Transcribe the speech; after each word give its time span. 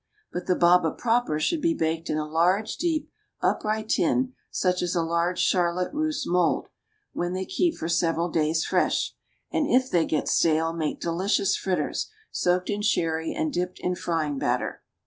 But 0.33 0.47
the 0.47 0.55
baba 0.55 0.89
proper 0.89 1.39
should 1.39 1.61
be 1.61 1.75
baked 1.75 2.09
in 2.09 2.17
a 2.17 2.25
large, 2.25 2.75
deep, 2.77 3.11
upright 3.39 3.87
tin, 3.87 4.33
such 4.49 4.81
as 4.81 4.95
a 4.95 5.03
large 5.03 5.37
charlotte 5.39 5.93
russe 5.93 6.25
mold, 6.25 6.69
when 7.13 7.33
they 7.33 7.45
keep 7.45 7.75
for 7.75 7.87
several 7.87 8.27
days 8.27 8.65
fresh, 8.65 9.13
and 9.51 9.67
if 9.69 9.91
they 9.91 10.07
get 10.07 10.27
stale, 10.27 10.73
make 10.73 10.99
delicious 10.99 11.55
fritters, 11.55 12.09
soaked 12.31 12.71
in 12.71 12.81
sherry 12.81 13.35
and 13.35 13.53
dipped 13.53 13.77
in 13.79 13.93
frying 13.93 14.39
batter. 14.39 14.81